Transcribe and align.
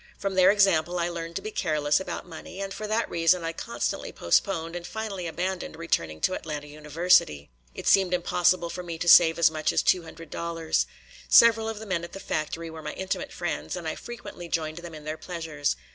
From 0.17 0.33
their 0.33 0.49
example 0.49 0.97
I 0.97 1.09
learned 1.09 1.35
to 1.35 1.43
be 1.43 1.51
careless 1.51 1.99
about 1.99 2.25
money, 2.27 2.59
and 2.59 2.73
for 2.73 2.87
that 2.87 3.07
reason 3.07 3.43
I 3.43 3.53
constantly 3.53 4.11
postponed 4.11 4.75
and 4.75 4.87
finally 4.87 5.27
abandoned 5.27 5.75
returning 5.75 6.19
to 6.21 6.33
Atlanta 6.33 6.65
University. 6.65 7.51
It 7.75 7.85
seemed 7.87 8.11
impossible 8.11 8.71
for 8.71 8.81
me 8.81 8.97
to 8.97 9.07
save 9.07 9.37
as 9.37 9.51
much 9.51 9.71
as 9.71 9.83
two 9.83 10.01
hundred 10.01 10.31
dollars. 10.31 10.87
Several 11.29 11.69
of 11.69 11.77
the 11.77 11.85
men 11.85 12.03
at 12.03 12.13
the 12.13 12.19
factory 12.19 12.71
were 12.71 12.81
my 12.81 12.93
intimate 12.93 13.31
friends, 13.31 13.75
and 13.75 13.87
I 13.87 13.93
frequently 13.93 14.47
joined 14.49 14.79
them 14.79 14.95
in 14.95 15.03
their 15.03 15.17
pleasures. 15.17 15.75